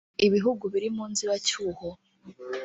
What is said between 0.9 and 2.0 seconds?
mu nzibacyuho